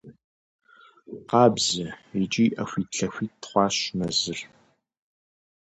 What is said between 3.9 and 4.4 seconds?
мэзыр.